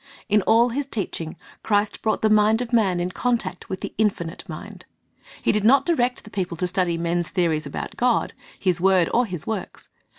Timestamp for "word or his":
8.81-9.45